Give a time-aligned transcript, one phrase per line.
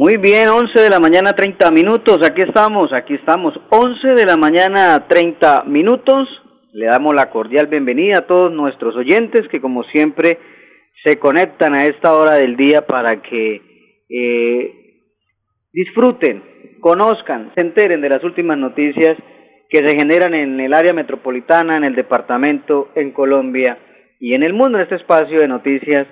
[0.00, 4.38] Muy bien, 11 de la mañana 30 minutos, aquí estamos, aquí estamos, 11 de la
[4.38, 6.26] mañana 30 minutos.
[6.72, 10.38] Le damos la cordial bienvenida a todos nuestros oyentes que como siempre
[11.04, 13.60] se conectan a esta hora del día para que
[14.08, 14.74] eh,
[15.70, 16.44] disfruten,
[16.80, 19.18] conozcan, se enteren de las últimas noticias
[19.68, 23.76] que se generan en el área metropolitana, en el departamento, en Colombia
[24.18, 26.06] y en el mundo, en este espacio de noticias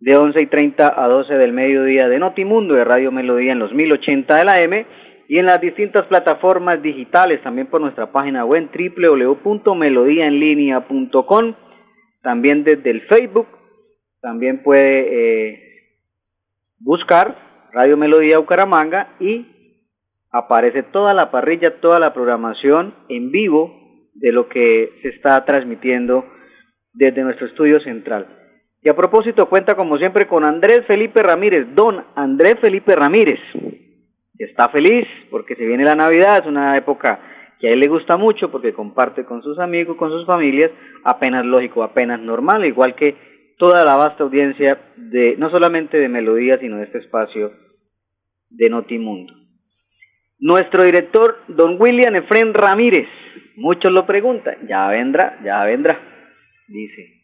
[0.00, 3.72] de 11 y 30 a 12 del mediodía de Notimundo, de Radio Melodía en los
[3.72, 4.86] 1080 de la M
[5.28, 11.54] y en las distintas plataformas digitales, también por nuestra página web www.melodiaenlinea.com,
[12.22, 13.46] también desde el Facebook,
[14.20, 15.60] también puede eh,
[16.78, 17.38] buscar
[17.72, 19.46] Radio Melodía Bucaramanga y
[20.30, 23.80] aparece toda la parrilla, toda la programación en vivo
[24.14, 26.24] de lo que se está transmitiendo
[26.92, 28.43] desde nuestro estudio central.
[28.84, 33.40] Y a propósito, cuenta como siempre con Andrés Felipe Ramírez, don Andrés Felipe Ramírez.
[34.38, 37.18] Está feliz porque se viene la Navidad, es una época
[37.58, 40.70] que a él le gusta mucho porque comparte con sus amigos, con sus familias,
[41.02, 43.16] apenas lógico, apenas normal, igual que
[43.56, 47.52] toda la vasta audiencia de no solamente de Melodía, sino de este espacio
[48.50, 49.32] de Notimundo.
[50.40, 53.08] Nuestro director, don William Efren Ramírez,
[53.56, 55.98] muchos lo preguntan, ya vendrá, ya vendrá,
[56.68, 57.23] dice.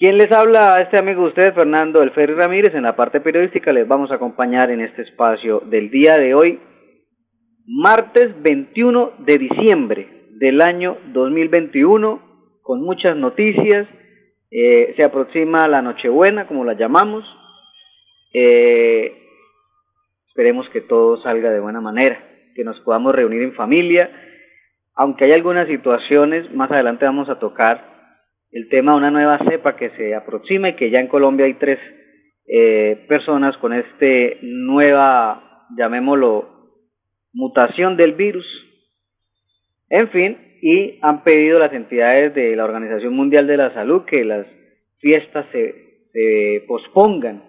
[0.00, 2.74] ¿Quién les habla a este amigo de ustedes, Fernando Elfer Ramírez?
[2.74, 6.58] En la parte periodística les vamos a acompañar en este espacio del día de hoy,
[7.66, 10.08] martes 21 de diciembre
[10.38, 12.18] del año 2021,
[12.62, 13.86] con muchas noticias.
[14.50, 17.22] Eh, se aproxima la Nochebuena, como la llamamos.
[18.32, 19.12] Eh,
[20.28, 24.10] esperemos que todo salga de buena manera, que nos podamos reunir en familia,
[24.94, 27.89] aunque hay algunas situaciones, más adelante vamos a tocar
[28.52, 31.54] el tema de una nueva cepa que se aproxima y que ya en Colombia hay
[31.54, 31.78] tres
[32.46, 36.48] eh, personas con este nueva, llamémoslo,
[37.32, 38.46] mutación del virus.
[39.88, 44.24] En fin, y han pedido las entidades de la Organización Mundial de la Salud que
[44.24, 44.46] las
[44.98, 45.88] fiestas se,
[46.66, 47.44] pospongan.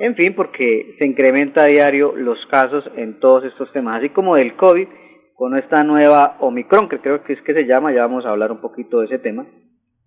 [0.00, 4.34] En fin, porque se incrementa a diario los casos en todos estos temas, así como
[4.34, 4.88] del COVID,
[5.34, 8.50] con esta nueva Omicron, que creo que es que se llama, ya vamos a hablar
[8.50, 9.46] un poquito de ese tema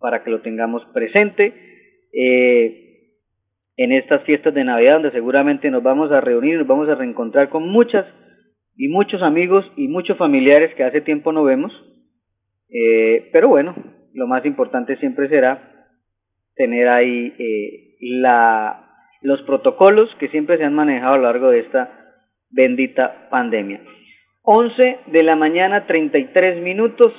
[0.02, 1.54] para que lo tengamos presente
[2.12, 2.82] eh,
[3.78, 7.50] en estas fiestas de Navidad, donde seguramente nos vamos a reunir, nos vamos a reencontrar
[7.50, 8.06] con muchas
[8.76, 11.72] y muchos amigos y muchos familiares que hace tiempo no vemos.
[12.70, 13.76] Eh, pero bueno,
[14.14, 15.88] lo más importante siempre será
[16.56, 21.60] tener ahí eh, la, los protocolos que siempre se han manejado a lo largo de
[21.60, 22.18] esta
[22.50, 23.82] bendita pandemia.
[24.44, 27.14] 11 de la mañana, 33 minutos.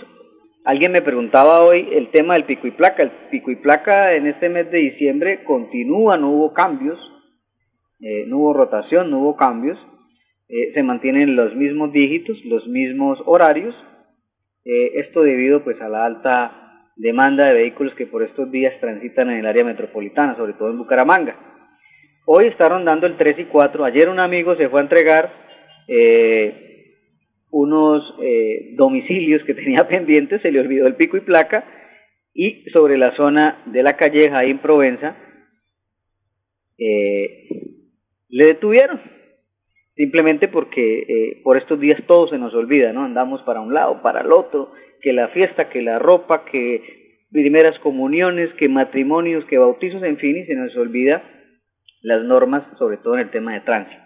[0.65, 3.03] Alguien me preguntaba hoy el tema del pico y placa.
[3.03, 7.01] El pico y placa en este mes de diciembre continúa, no hubo cambios,
[8.01, 9.77] eh, no hubo rotación, no hubo cambios.
[10.49, 13.75] Eh, se mantienen los mismos dígitos, los mismos horarios.
[14.65, 19.31] Eh, esto debido pues a la alta demanda de vehículos que por estos días transitan
[19.31, 21.35] en el área metropolitana, sobre todo en Bucaramanga.
[22.25, 23.85] Hoy está rondando el 3 y 4.
[23.85, 25.33] Ayer un amigo se fue a entregar
[27.53, 31.65] unos eh, domicilios que tenía pendientes, se le olvidó el pico y placa,
[32.35, 35.17] y sobre la zona de la calleja ahí en Provenza,
[36.79, 37.47] eh,
[38.31, 39.01] le detuvieron,
[39.95, 43.05] simplemente porque eh, por estos días todo se nos olvida, ¿no?
[43.05, 47.79] Andamos para un lado, para el otro, que la fiesta, que la ropa, que primeras
[47.81, 51.23] comuniones, que matrimonios, que bautizos, en fin, y se nos olvida
[52.01, 54.03] las normas, sobre todo en el tema de tránsito.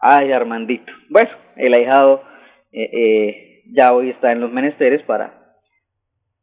[0.00, 0.92] Ay, Armandito.
[1.10, 2.22] Bueno, el ahijado
[2.72, 5.56] eh, eh, ya hoy está en los menesteres para,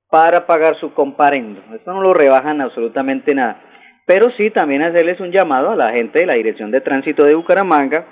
[0.09, 1.61] para pagar su comparendo.
[1.75, 3.61] Esto no lo rebajan absolutamente nada.
[4.05, 7.35] Pero sí también hacerles un llamado a la gente de la Dirección de Tránsito de
[7.35, 8.07] Bucaramanga.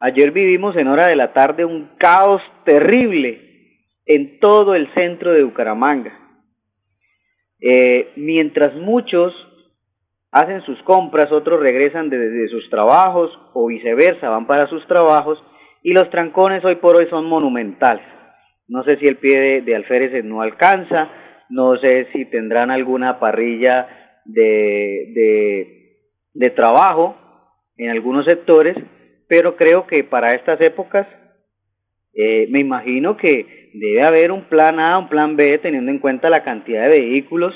[0.00, 3.40] Ayer vivimos en hora de la tarde un caos terrible
[4.06, 6.18] en todo el centro de Bucaramanga.
[7.60, 9.32] Eh, mientras muchos
[10.30, 15.42] hacen sus compras, otros regresan desde sus trabajos o viceversa, van para sus trabajos
[15.84, 18.04] y los trancones hoy por hoy son monumentales.
[18.66, 21.10] No sé si el pie de, alférez no alcanza,
[21.50, 23.86] no sé si tendrán alguna parrilla
[24.24, 25.12] de,
[26.32, 27.16] de, trabajo
[27.76, 28.74] en algunos sectores,
[29.28, 31.06] pero creo que para estas épocas
[32.14, 36.30] eh, me imagino que debe haber un plan A, un plan B, teniendo en cuenta
[36.30, 37.54] la cantidad de vehículos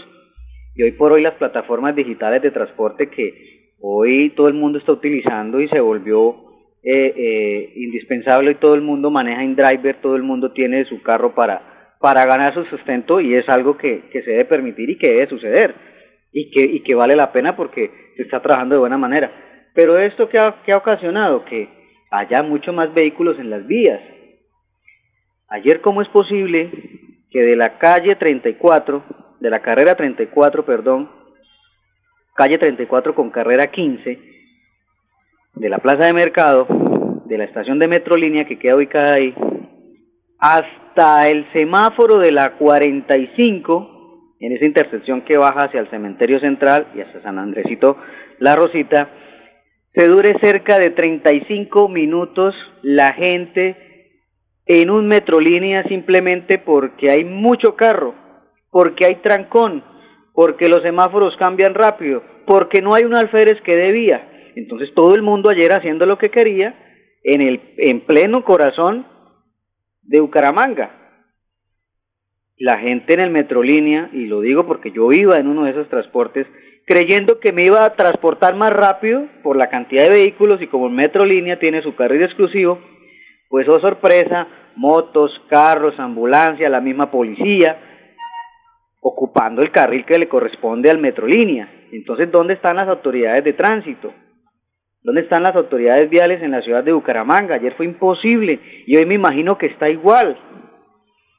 [0.75, 4.93] y hoy por hoy las plataformas digitales de transporte que hoy todo el mundo está
[4.93, 6.48] utilizando y se volvió
[6.83, 11.03] eh, eh, indispensable y todo el mundo maneja en driver, todo el mundo tiene su
[11.03, 14.99] carro para, para ganar su sustento y es algo que, que se debe permitir y
[14.99, 15.75] que debe suceder
[16.33, 19.31] y que, y que vale la pena porque se está trabajando de buena manera.
[19.75, 21.69] Pero esto que ha, que ha ocasionado que
[22.11, 24.01] haya mucho más vehículos en las vías.
[25.49, 26.71] Ayer, ¿cómo es posible
[27.31, 29.03] que de la calle 34,
[29.41, 31.11] de la carrera 34, perdón,
[32.35, 34.38] calle 34 con carrera 15,
[35.55, 36.67] de la plaza de mercado,
[37.25, 39.35] de la estación de Metrolínea que queda ubicada ahí,
[40.39, 46.89] hasta el semáforo de la 45, en esa intersección que baja hacia el cementerio central
[46.95, 47.97] y hasta San Andresito
[48.39, 49.11] La Rosita,
[49.95, 53.77] se dure cerca de 35 minutos la gente
[54.67, 58.15] en un metrolínea simplemente porque hay mucho carro,
[58.71, 59.83] porque hay trancón,
[60.35, 64.28] porque los semáforos cambian rápido, porque no hay un alférez que debía.
[64.59, 66.75] Entonces todo el mundo ayer haciendo lo que quería
[67.23, 69.07] en el en pleno corazón
[70.03, 70.99] de Bucaramanga
[72.59, 75.89] la gente en el Metrolínea, y lo digo porque yo iba en uno de esos
[75.89, 76.47] transportes,
[76.87, 80.87] creyendo que me iba a transportar más rápido por la cantidad de vehículos y como
[80.89, 82.81] el Metrolínea tiene su carril exclusivo,
[83.49, 87.79] pues oh sorpresa, motos, carros, ambulancia, la misma policía,
[89.01, 91.71] ocupando el carril que le corresponde al Metrolínea.
[91.93, 94.13] Entonces, ¿dónde están las autoridades de tránsito?
[95.03, 97.55] ¿Dónde están las autoridades viales en la ciudad de Bucaramanga?
[97.55, 100.37] Ayer fue imposible y hoy me imagino que está igual.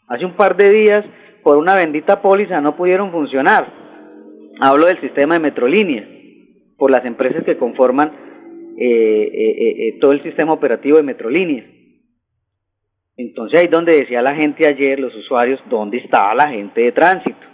[0.08, 1.06] Hace un par de días,
[1.44, 3.68] por una bendita póliza, no pudieron funcionar.
[4.60, 6.08] Hablo del sistema de Metrolínea,
[6.78, 8.12] por las empresas que conforman
[8.78, 11.66] eh, eh, eh, todo el sistema operativo de Metrolínea.
[13.18, 17.49] Entonces ahí donde decía la gente ayer, los usuarios, ¿dónde estaba la gente de tránsito?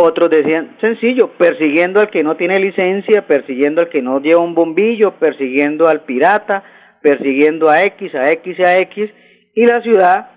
[0.00, 4.54] Otros decían, sencillo, persiguiendo al que no tiene licencia, persiguiendo al que no lleva un
[4.54, 6.62] bombillo, persiguiendo al pirata,
[7.02, 9.10] persiguiendo a X, a X, a X,
[9.56, 10.30] y la ciudad,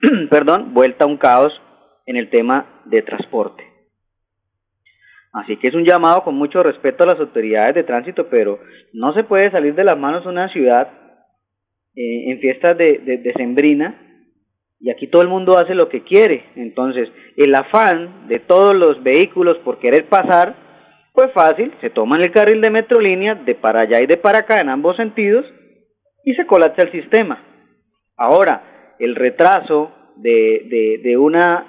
[0.30, 1.52] perdón, vuelta a un caos
[2.06, 3.62] en el tema de transporte.
[5.34, 8.60] Así que es un llamado con mucho respeto a las autoridades de tránsito, pero
[8.94, 10.88] no se puede salir de las manos una ciudad
[11.94, 14.11] eh, en fiestas de, de, sembrina
[14.82, 16.44] y aquí todo el mundo hace lo que quiere.
[16.56, 20.56] Entonces, el afán de todos los vehículos por querer pasar,
[21.12, 24.60] pues fácil, se toman el carril de metrolínea de para allá y de para acá
[24.60, 25.46] en ambos sentidos
[26.24, 27.44] y se colapsa el sistema.
[28.16, 31.66] Ahora, el retraso de, de, una,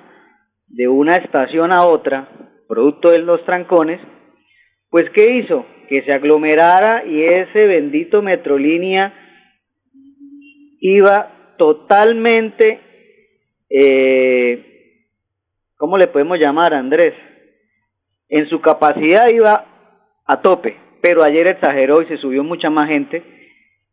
[0.67, 2.29] de una estación a otra,
[2.67, 4.01] producto de los trancones,
[4.89, 5.65] pues ¿qué hizo?
[5.87, 9.13] Que se aglomerara y ese bendito Metrolínea
[10.79, 12.79] iba totalmente,
[13.75, 14.63] eh,
[15.77, 17.15] ¿cómo le podemos llamar, Andrés?
[18.29, 19.65] En su capacidad iba
[20.25, 23.23] a tope, pero ayer exageró y se subió mucha más gente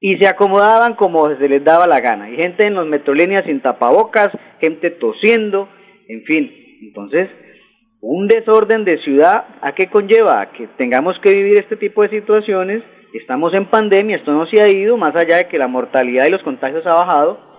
[0.01, 2.31] y se acomodaban como se les daba la gana.
[2.31, 4.29] Y gente en los metrolíneas sin tapabocas,
[4.61, 5.69] gente tosiendo,
[6.09, 6.53] en fin.
[6.83, 7.29] Entonces,
[8.03, 10.53] un desorden de ciudad, ¿a qué conlleva?
[10.53, 12.83] que tengamos que vivir este tipo de situaciones.
[13.15, 16.31] Estamos en pandemia, esto no se ha ido, más allá de que la mortalidad y
[16.31, 17.50] los contagios ha bajado,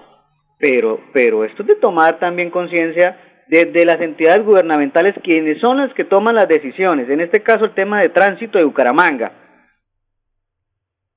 [0.61, 5.93] pero, pero esto es de tomar también conciencia desde las entidades gubernamentales, quienes son las
[5.93, 7.09] que toman las decisiones.
[7.09, 9.33] En este caso, el tema de tránsito de Bucaramanga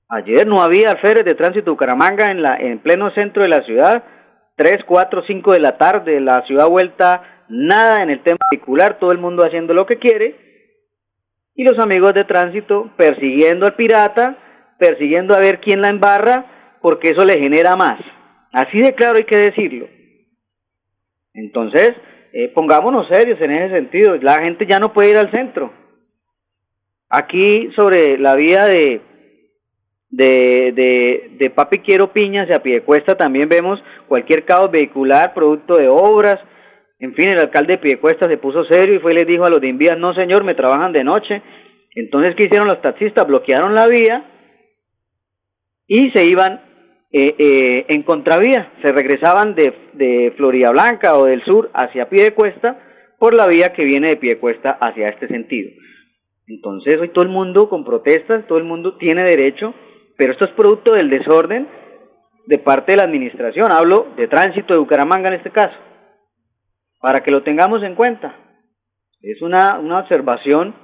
[0.08, 4.04] Ayer no había alférez de tránsito Bucaramanga en, la, en pleno centro de la ciudad,
[4.56, 9.12] 3, 4, 5 de la tarde, la ciudad vuelta, nada en el tema vehicular, todo
[9.12, 10.36] el mundo haciendo lo que quiere,
[11.54, 14.36] y los amigos de tránsito persiguiendo al pirata,
[14.78, 17.98] persiguiendo a ver quién la embarra, porque eso le genera más.
[18.54, 19.88] Así de claro hay que decirlo.
[21.34, 21.90] Entonces,
[22.32, 25.72] eh, pongámonos serios en ese sentido, la gente ya no puede ir al centro.
[27.08, 29.02] Aquí sobre la vía de
[30.08, 35.88] de, de, Papi Quiero Piñas y a cuesta también vemos cualquier caos vehicular, producto de
[35.88, 36.38] obras.
[37.00, 39.50] En fin, el alcalde de Piedecuesta se puso serio y fue y les dijo a
[39.50, 41.42] los de Invías, no señor, me trabajan de noche.
[41.96, 43.26] Entonces, ¿qué hicieron los taxistas?
[43.26, 44.24] Bloquearon la vía
[45.88, 46.60] y se iban
[47.14, 48.72] eh, eh, en contravía.
[48.82, 52.78] Se regresaban de, de Florida Blanca o del sur hacia Piedecuesta
[53.18, 55.70] por la vía que viene de Piedecuesta hacia este sentido.
[56.46, 59.74] Entonces, hoy todo el mundo con protestas, todo el mundo tiene derecho
[60.16, 61.68] pero esto es producto del desorden
[62.46, 63.72] de parte de la administración.
[63.72, 65.76] Hablo de tránsito de Bucaramanga en este caso,
[67.00, 68.36] para que lo tengamos en cuenta.
[69.20, 70.74] Es una, una observación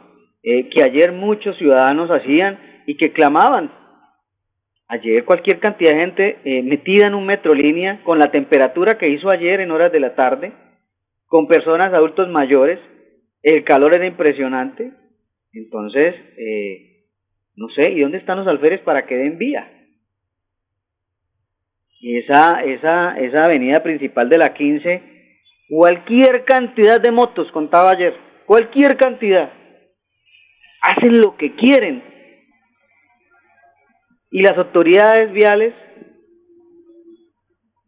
[0.43, 3.71] eh, que ayer muchos ciudadanos hacían y que clamaban.
[4.93, 9.31] Ayer cualquier cantidad de gente eh, metida en un metrolínea con la temperatura que hizo
[9.31, 10.53] ayer en horas de la tarde,
[11.27, 12.81] con personas adultos mayores,
[13.41, 14.91] el calor era impresionante.
[15.53, 17.05] Entonces, eh,
[17.55, 19.71] no sé, ¿y dónde están los alférez para que den vía?
[22.01, 25.03] Y esa, esa, esa avenida principal de la 15,
[25.69, 29.53] cualquier cantidad de motos, contaba ayer, cualquier cantidad,
[30.83, 32.03] hacen lo que quieren.
[34.31, 35.75] Y las autoridades viales,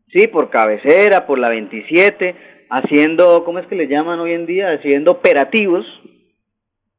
[0.08, 2.34] sí, por cabecera, por la 27,
[2.68, 4.72] haciendo, ¿cómo es que le llaman hoy en día?
[4.72, 5.86] Haciendo operativos,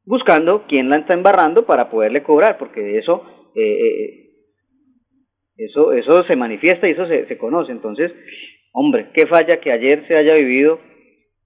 [0.04, 3.22] buscando quién la está embarrando para poderle cobrar, porque eso,
[3.54, 4.30] eh, eh,
[5.56, 7.72] eso, eso se manifiesta y eso se, se conoce.
[7.72, 8.12] Entonces,
[8.72, 10.80] hombre, qué falla que ayer se haya vivido.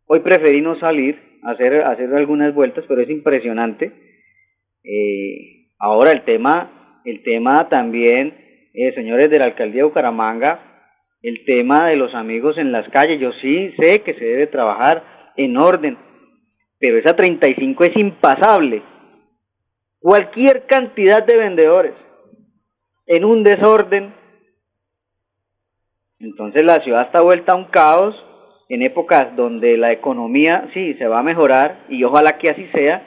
[0.07, 3.93] Hoy preferí no salir, hacer, hacer algunas vueltas, pero es impresionante.
[4.85, 6.78] Eh, ahora el tema,
[7.09, 8.35] el tema también,
[8.75, 10.61] eh, señores de la alcaldía de Bucaramanga,
[11.23, 15.33] el tema de los amigos en las calles, yo sí sé que se debe trabajar
[15.37, 15.97] en orden,
[16.79, 18.83] pero esa 35 es impasable.
[20.01, 21.95] Cualquier cantidad de vendedores
[23.07, 24.15] en un desorden.
[26.21, 28.15] Entonces la ciudad está vuelta a un caos
[28.69, 33.03] en épocas donde la economía sí se va a mejorar y ojalá que así sea,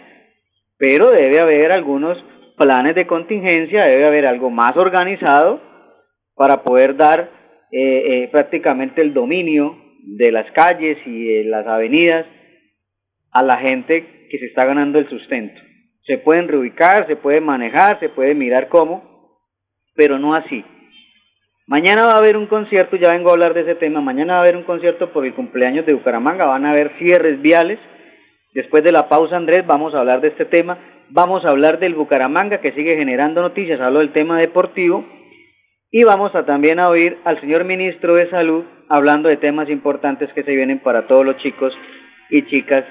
[0.78, 2.18] pero debe haber algunos
[2.62, 5.60] planes de contingencia, debe haber algo más organizado
[6.36, 7.32] para poder dar
[7.72, 12.28] eh, eh, prácticamente el dominio de las calles y de las avenidas
[13.32, 15.60] a la gente que se está ganando el sustento.
[16.06, 19.40] Se pueden reubicar, se puede manejar, se puede mirar cómo,
[19.96, 20.64] pero no así.
[21.66, 24.40] Mañana va a haber un concierto, ya vengo a hablar de ese tema, mañana va
[24.40, 27.80] a haber un concierto por el cumpleaños de Bucaramanga, van a haber cierres viales.
[28.54, 30.78] Después de la pausa, Andrés, vamos a hablar de este tema.
[31.14, 35.06] Vamos a hablar del Bucaramanga que sigue generando noticias, hablo del tema deportivo
[35.92, 40.32] y vamos a también a oír al señor ministro de Salud hablando de temas importantes
[40.32, 41.74] que se vienen para todos los chicos
[42.30, 42.86] y chicas,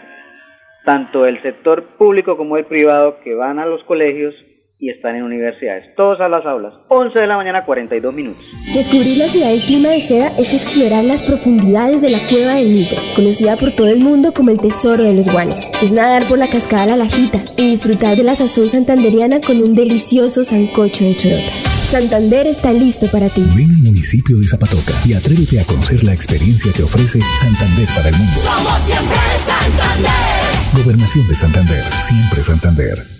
[0.84, 4.34] tanto del sector público como el privado, que van a los colegios
[4.80, 5.94] y están en universidades.
[5.94, 6.72] Todos a las aulas.
[6.88, 8.42] 11 de la mañana, 42 minutos.
[8.72, 12.72] Descubrir la ciudad del clima de seda es explorar las profundidades de la cueva del
[12.72, 15.70] Nitro, conocida por todo el mundo como el tesoro de los guanes.
[15.82, 19.74] Es nadar por la cascada La Lajita y disfrutar de la sazón santanderiana con un
[19.74, 21.62] delicioso sancocho de chorotas.
[21.90, 23.42] Santander está listo para ti.
[23.54, 28.08] Ven al municipio de Zapatoca y atrévete a conocer la experiencia que ofrece Santander para
[28.08, 28.36] el mundo.
[28.36, 30.82] Somos siempre Santander.
[30.82, 33.19] Gobernación de Santander, siempre Santander.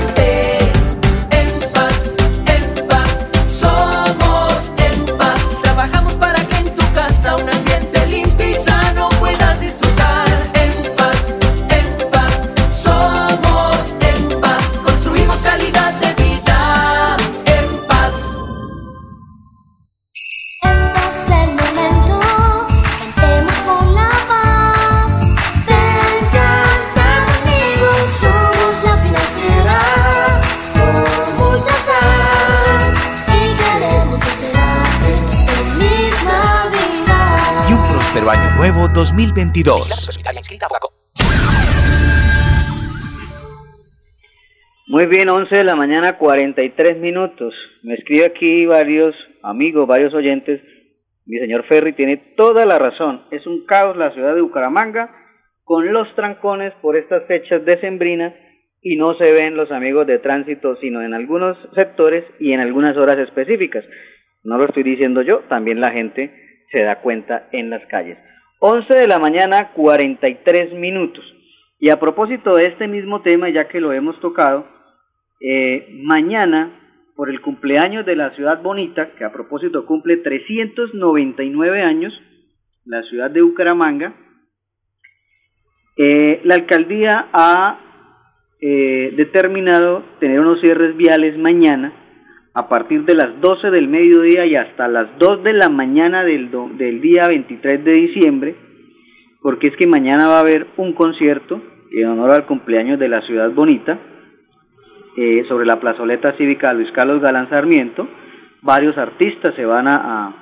[39.53, 40.07] 2022.
[44.87, 47.53] Muy bien, 11 de la mañana, 43 minutos.
[47.83, 50.61] Me escribe aquí varios amigos, varios oyentes.
[51.25, 53.25] Mi señor Ferry tiene toda la razón.
[53.31, 55.13] Es un caos la ciudad de Bucaramanga
[55.65, 58.33] con los trancones por estas fechas decembrinas
[58.81, 62.95] y no se ven los amigos de tránsito sino en algunos sectores y en algunas
[62.95, 63.83] horas específicas.
[64.43, 66.31] No lo estoy diciendo yo, también la gente
[66.71, 68.17] se da cuenta en las calles.
[68.63, 71.25] 11 de la mañana, 43 minutos.
[71.79, 74.67] Y a propósito de este mismo tema, ya que lo hemos tocado,
[75.39, 76.71] eh, mañana,
[77.15, 82.13] por el cumpleaños de la ciudad bonita, que a propósito cumple 399 años,
[82.85, 84.13] la ciudad de Bucaramanga,
[85.97, 87.79] eh, la alcaldía ha
[88.61, 92.00] eh, determinado tener unos cierres viales mañana
[92.53, 96.51] a partir de las 12 del mediodía y hasta las 2 de la mañana del,
[96.51, 98.55] do- del día 23 de diciembre,
[99.41, 103.21] porque es que mañana va a haber un concierto en honor al cumpleaños de la
[103.21, 103.97] ciudad bonita,
[105.17, 108.07] eh, sobre la plazoleta cívica Luis Carlos Galán Sarmiento.
[108.61, 109.95] Varios artistas se van a,
[110.27, 110.33] a,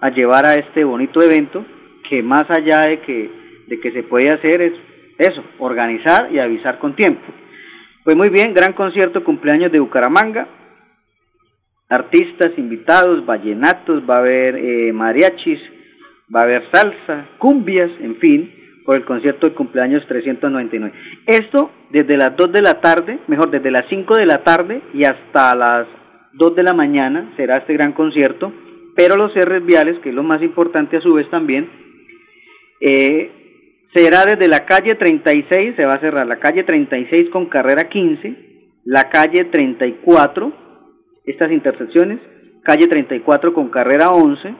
[0.00, 1.64] a llevar a este bonito evento
[2.08, 3.30] que más allá de que,
[3.66, 4.72] de que se puede hacer es
[5.18, 7.22] eso, organizar y avisar con tiempo.
[8.04, 10.46] Pues muy bien, gran concierto cumpleaños de Bucaramanga.
[11.88, 15.60] Artistas invitados, vallenatos, va a haber eh, mariachis,
[16.34, 18.52] va a haber salsa, cumbias, en fin,
[18.84, 20.92] por el concierto de cumpleaños 399.
[21.26, 25.04] Esto desde las 2 de la tarde, mejor, desde las 5 de la tarde y
[25.04, 25.86] hasta las
[26.34, 28.52] 2 de la mañana será este gran concierto,
[28.94, 31.68] pero los cierres viales, que es lo más importante a su vez también,
[32.80, 33.30] eh,
[33.94, 38.34] será desde la calle 36, se va a cerrar la calle 36 con carrera 15,
[38.84, 40.65] la calle 34,
[41.26, 42.20] estas intersecciones,
[42.62, 44.54] calle 34 con carrera 11,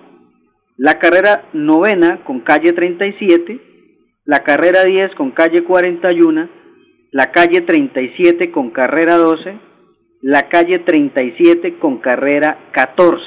[0.79, 3.61] la carrera novena con calle 37,
[4.25, 6.49] la carrera 10 con calle 41,
[7.13, 9.59] la calle 37 con carrera 12,
[10.23, 13.25] la calle 37 con carrera 14.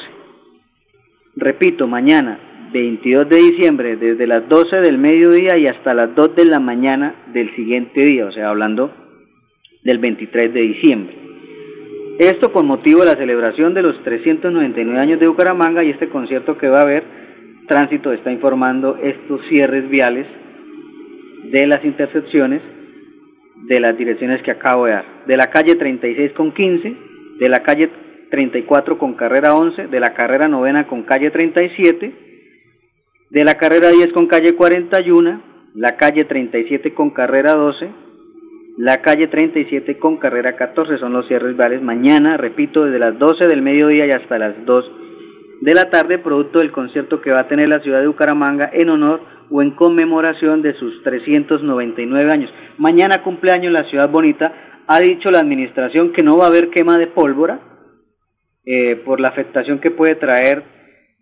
[1.38, 2.39] Repito, mañana
[2.72, 7.15] 22 de diciembre desde las 12 del mediodía y hasta las 2 de la mañana
[7.34, 8.93] del siguiente día, o sea, hablando
[9.84, 11.19] del 23 de diciembre.
[12.20, 16.58] Esto con motivo de la celebración de los 399 años de Bucaramanga y este concierto
[16.58, 17.06] que va a haber,
[17.66, 20.28] Tránsito está informando estos cierres viales
[21.46, 22.62] de las intersecciones
[23.68, 25.06] de las direcciones que acabo de dar.
[25.28, 26.94] De la calle 36 con 15,
[27.40, 27.90] de la calle
[28.32, 32.12] 34 con carrera 11, de la carrera novena con calle 37,
[33.30, 35.42] de la carrera 10 con calle 41,
[35.76, 37.90] la calle 37 con carrera 12,
[38.79, 43.50] la calle 37 con carrera 14 son los cierres viales mañana, repito, desde las 12
[43.50, 44.91] del mediodía y hasta las 2
[45.59, 48.88] de la tarde, producto del concierto que va a tener la ciudad de Bucaramanga en
[48.88, 49.19] honor
[49.50, 52.50] o en conmemoración de sus 399 años.
[52.77, 54.53] Mañana cumpleaños la ciudad bonita,
[54.88, 57.59] ha dicho la administración que no va a haber quema de pólvora
[58.63, 60.63] eh, por la afectación que puede traer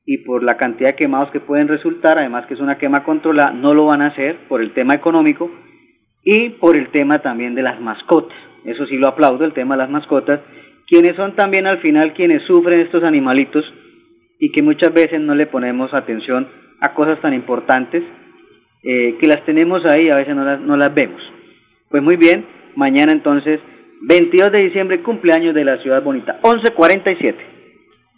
[0.05, 3.49] y por la cantidad de quemados que pueden resultar, además que es una quema controlada,
[3.49, 5.49] no lo van a hacer por el tema económico
[6.29, 8.37] y por el tema también de las mascotas.
[8.65, 10.41] Eso sí lo aplaudo, el tema de las mascotas,
[10.85, 13.63] quienes son también al final quienes sufren estos animalitos
[14.37, 16.45] y que muchas veces no le ponemos atención
[16.81, 18.03] a cosas tan importantes
[18.83, 21.21] eh, que las tenemos ahí a veces no las, no las vemos.
[21.89, 23.61] Pues muy bien, mañana entonces,
[24.01, 27.35] 22 de diciembre, cumpleaños de la ciudad bonita, 11.47.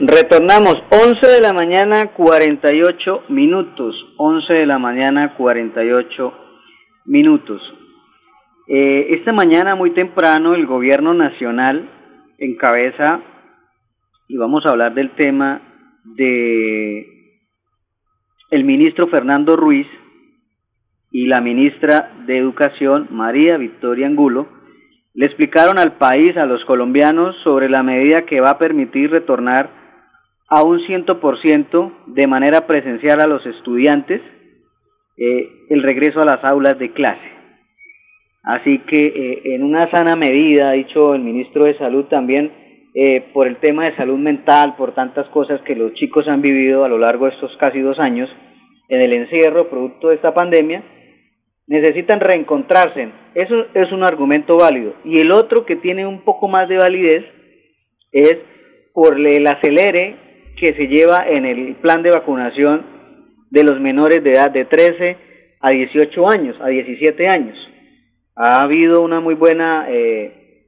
[0.00, 6.32] Retornamos, 11 de la mañana 48 minutos, 11 de la mañana 48
[7.06, 7.60] minutos.
[8.68, 11.90] Eh, esta mañana muy temprano el gobierno nacional
[12.38, 13.22] encabeza,
[14.28, 15.62] y vamos a hablar del tema
[16.04, 17.04] de
[18.52, 19.88] el ministro Fernando Ruiz
[21.10, 24.46] y la ministra de Educación María Victoria Angulo,
[25.14, 29.87] le explicaron al país, a los colombianos, sobre la medida que va a permitir retornar
[30.48, 34.22] a un 100% de manera presencial a los estudiantes
[35.16, 37.28] eh, el regreso a las aulas de clase.
[38.44, 42.52] Así que eh, en una sana medida, ha dicho el ministro de Salud también,
[42.94, 46.84] eh, por el tema de salud mental, por tantas cosas que los chicos han vivido
[46.84, 48.30] a lo largo de estos casi dos años
[48.88, 50.82] en el encierro producto de esta pandemia,
[51.66, 53.10] necesitan reencontrarse.
[53.34, 54.94] Eso es un argumento válido.
[55.04, 57.24] Y el otro que tiene un poco más de validez
[58.12, 58.38] es
[58.94, 60.27] por el acelere
[60.60, 62.82] que se lleva en el plan de vacunación
[63.50, 65.16] de los menores de edad de 13
[65.60, 67.56] a 18 años, a 17 años.
[68.36, 70.64] Ha habido una muy buena eh,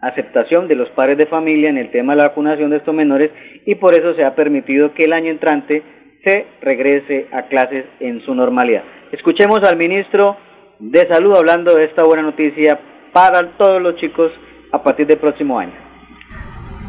[0.00, 3.30] aceptación de los padres de familia en el tema de la vacunación de estos menores
[3.66, 5.82] y por eso se ha permitido que el año entrante
[6.24, 8.84] se regrese a clases en su normalidad.
[9.12, 10.36] Escuchemos al ministro
[10.78, 12.78] de Salud hablando de esta buena noticia
[13.12, 14.32] para todos los chicos
[14.72, 15.81] a partir del próximo año.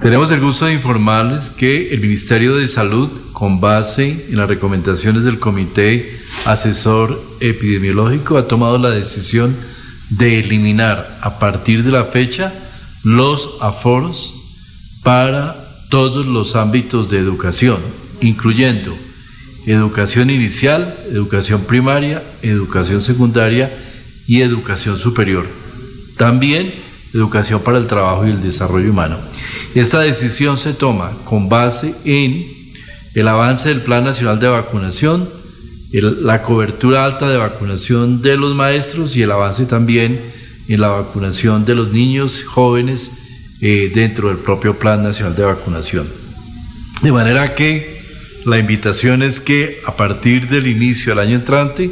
[0.03, 5.23] Tenemos el gusto de informarles que el Ministerio de Salud, con base en las recomendaciones
[5.23, 9.55] del Comité Asesor Epidemiológico, ha tomado la decisión
[10.09, 12.53] de eliminar a partir de la fecha
[13.05, 14.35] los aforos
[15.03, 15.55] para
[15.87, 17.77] todos los ámbitos de educación,
[18.19, 18.93] incluyendo
[19.67, 23.73] educación inicial, educación primaria, educación secundaria
[24.27, 25.47] y educación superior.
[26.17, 26.73] También
[27.13, 29.17] educación para el trabajo y el desarrollo humano.
[29.75, 32.45] Esta decisión se toma con base en
[33.15, 35.27] el avance del Plan Nacional de Vacunación,
[35.91, 40.19] el- la cobertura alta de vacunación de los maestros y el avance también
[40.67, 43.11] en la vacunación de los niños jóvenes
[43.61, 46.07] eh, dentro del propio Plan Nacional de Vacunación.
[47.01, 48.01] De manera que
[48.45, 51.89] la invitación es que a partir del inicio del año entrante,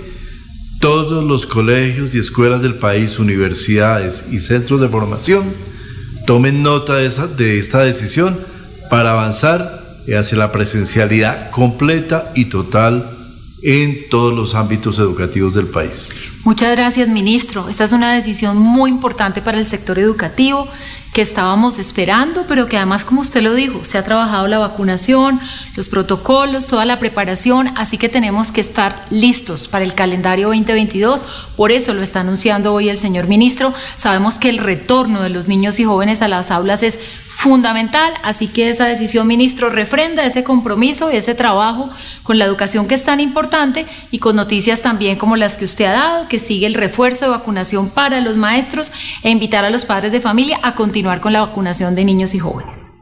[0.79, 5.43] todos los colegios y escuelas del país, universidades y centros de formación
[6.25, 8.39] tomen nota de, esa- de esta decisión
[8.89, 9.81] para avanzar
[10.17, 13.09] hacia la presencialidad completa y total
[13.63, 16.09] en todos los ámbitos educativos del país.
[16.43, 17.69] Muchas gracias, ministro.
[17.69, 20.67] Esta es una decisión muy importante para el sector educativo
[21.13, 25.41] que estábamos esperando, pero que además, como usted lo dijo, se ha trabajado la vacunación,
[25.75, 31.25] los protocolos, toda la preparación, así que tenemos que estar listos para el calendario 2022.
[31.57, 33.73] Por eso lo está anunciando hoy el señor ministro.
[33.97, 36.97] Sabemos que el retorno de los niños y jóvenes a las aulas es
[37.27, 41.89] fundamental, así que esa decisión, ministro, refrenda ese compromiso, ese trabajo
[42.23, 45.85] con la educación que es tan importante y con noticias también como las que usted
[45.85, 48.91] ha dado, que sigue el refuerzo de vacunación para los maestros
[49.23, 52.39] e invitar a los padres de familia a continuar con la vacunación de niños y
[52.39, 52.93] jóvenes.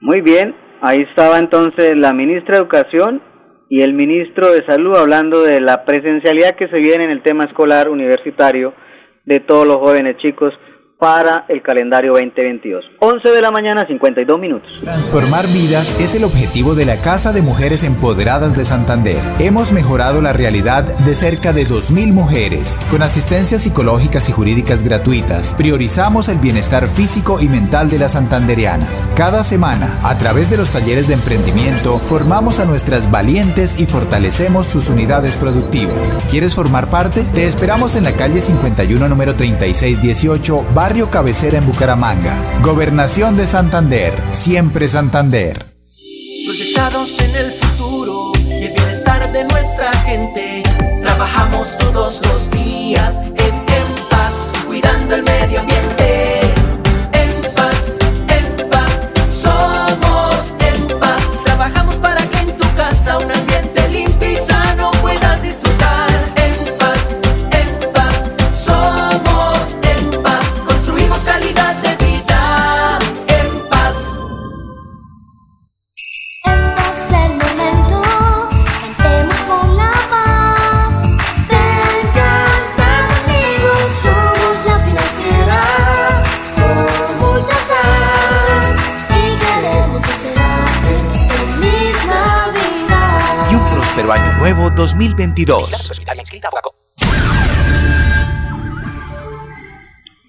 [0.00, 3.22] Muy bien, ahí estaba entonces la ministra de Educación
[3.70, 7.44] y el ministro de Salud hablando de la presencialidad que se viene en el tema
[7.44, 8.74] escolar universitario
[9.24, 10.52] de todos los jóvenes chicos
[11.04, 12.82] para el calendario 2022.
[12.98, 14.80] 11 de la mañana, 52 minutos.
[14.80, 19.18] Transformar vidas es el objetivo de la Casa de Mujeres Empoderadas de Santander.
[19.38, 22.82] Hemos mejorado la realidad de cerca de 2.000 mujeres.
[22.90, 29.12] Con asistencias psicológicas y jurídicas gratuitas, priorizamos el bienestar físico y mental de las santanderianas.
[29.14, 34.68] Cada semana, a través de los talleres de emprendimiento, formamos a nuestras valientes y fortalecemos
[34.68, 36.18] sus unidades productivas.
[36.30, 37.24] ¿Quieres formar parte?
[37.34, 42.60] Te esperamos en la calle 51, número 3618, Barrio Cabecera en Bucaramanga.
[42.62, 45.66] Gobernación de Santander, siempre Santander.
[46.46, 50.62] Proyectados en el futuro y el bienestar de nuestra gente.
[51.02, 56.13] Trabajamos todos los días en, en paz, cuidando el medio ambiente.
[95.34, 95.90] 2022.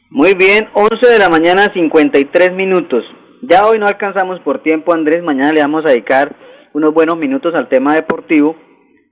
[0.09, 3.03] Muy bien, 11 de la mañana, 53 minutos.
[3.43, 5.21] Ya hoy no alcanzamos por tiempo, Andrés.
[5.21, 6.35] Mañana le vamos a dedicar
[6.73, 8.55] unos buenos minutos al tema deportivo,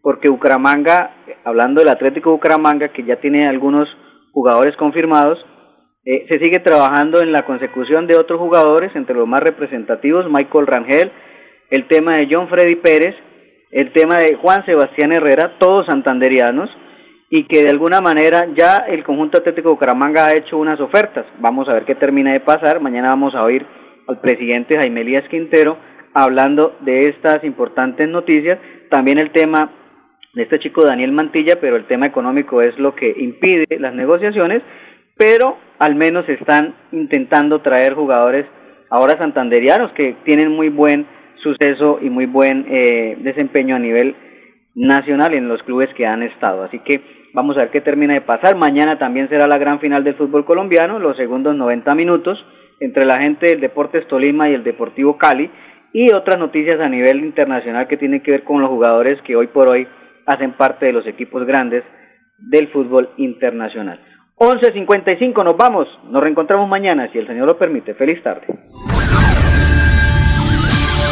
[0.01, 3.88] porque Bucaramanga, hablando del Atlético Bucaramanga, que ya tiene algunos
[4.32, 5.38] jugadores confirmados,
[6.06, 10.65] eh, se sigue trabajando en la consecución de otros jugadores, entre los más representativos, Michael
[10.65, 11.12] Rangel,
[11.69, 13.15] el tema de John Freddy Pérez,
[13.73, 16.69] el tema de Juan Sebastián Herrera, todos santanderianos,
[17.29, 21.25] y que de alguna manera ya el conjunto Atlético de Bucaramanga ha hecho unas ofertas.
[21.39, 22.79] Vamos a ver qué termina de pasar.
[22.79, 23.65] Mañana vamos a oír
[24.07, 25.77] al presidente Jaime Elías Quintero
[26.13, 28.59] hablando de estas importantes noticias.
[28.91, 29.71] También el tema
[30.36, 34.62] de este chico Daniel Mantilla, pero el tema económico es lo que impide las negociaciones,
[35.17, 38.45] pero al menos están intentando traer jugadores
[38.91, 41.07] ahora santanderianos que tienen muy buen
[41.43, 44.15] suceso y muy buen eh, desempeño a nivel
[44.75, 46.63] nacional en los clubes que han estado.
[46.63, 47.01] Así que
[47.34, 48.56] vamos a ver qué termina de pasar.
[48.56, 52.43] Mañana también será la gran final del fútbol colombiano, los segundos 90 minutos
[52.79, 55.49] entre la gente del Deportes Tolima y el Deportivo Cali.
[55.95, 59.45] y otras noticias a nivel internacional que tienen que ver con los jugadores que hoy
[59.45, 59.88] por hoy
[60.25, 61.84] hacen parte de los equipos grandes
[62.39, 63.99] del fútbol internacional.
[64.38, 67.93] 11.55, nos vamos, nos reencontramos mañana, si el Señor lo permite.
[67.93, 68.47] Feliz tarde.